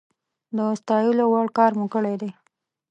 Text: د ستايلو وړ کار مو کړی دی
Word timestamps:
د 0.55 0.59
ستايلو 0.81 1.25
وړ 1.31 1.47
کار 1.57 1.71
مو 1.79 1.85
کړی 1.93 2.15
دی 2.21 2.29